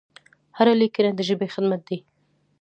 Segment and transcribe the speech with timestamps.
[0.57, 1.97] هره لیکنه د ژبې خدمت دی.